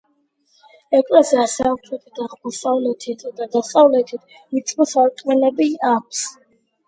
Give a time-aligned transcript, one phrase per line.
[0.99, 6.25] ეკლესიას სამხრეთით, აღმოსავლეთით და დასავლეთით ვიწრო სარკმელი აქვს.